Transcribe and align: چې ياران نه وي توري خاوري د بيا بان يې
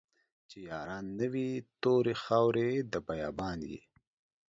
چې 0.49 0.57
ياران 0.69 1.05
نه 1.19 1.27
وي 1.33 1.49
توري 1.81 2.15
خاوري 2.23 2.71
د 2.91 2.93
بيا 3.07 3.29
بان 3.37 3.59
يې 3.71 3.79